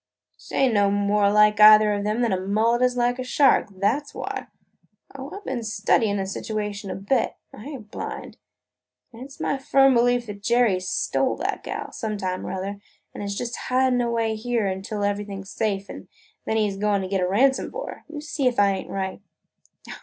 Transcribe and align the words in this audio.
"She 0.35 0.55
ain't 0.55 0.73
no 0.73 0.89
more 0.89 1.31
like 1.31 1.59
either 1.59 1.93
of 1.93 2.03
'em 2.07 2.21
than 2.21 2.33
a 2.33 2.39
mullet 2.39 2.81
is 2.81 2.97
like 2.97 3.19
a 3.19 3.23
shark; 3.23 3.67
that 3.81 4.07
's 4.07 4.15
why. 4.15 4.47
Oh, 5.13 5.29
I 5.29 5.37
've 5.37 5.45
been 5.45 5.59
studyin' 5.61 6.17
the 6.17 6.25
situation 6.25 6.89
a 6.89 6.95
bit! 6.95 7.35
I 7.53 7.65
ain't 7.65 7.91
blind. 7.91 8.37
An' 9.13 9.19
it 9.19 9.31
's 9.31 9.39
my 9.39 9.59
firm 9.59 9.93
belief 9.93 10.25
that 10.25 10.41
Jerry 10.41 10.79
stole 10.79 11.35
that 11.35 11.61
gal– 11.61 11.91
some 11.91 12.17
time 12.17 12.43
or 12.47 12.51
other– 12.51 12.79
an' 13.13 13.21
is 13.21 13.35
just 13.37 13.55
hidin' 13.69 14.01
away 14.01 14.33
here 14.33 14.81
till 14.81 15.03
everything 15.03 15.43
's 15.43 15.51
safe 15.51 15.87
an' 15.87 16.07
then 16.45 16.57
he 16.57 16.67
's 16.67 16.77
goin' 16.77 17.01
to 17.03 17.07
get 17.07 17.21
a 17.21 17.27
ransom 17.27 17.69
for 17.69 17.87
her! 17.91 18.03
You 18.07 18.21
see 18.21 18.47
if 18.47 18.59
I 18.59 18.71
ain't 18.71 18.89
right!" 18.89 19.21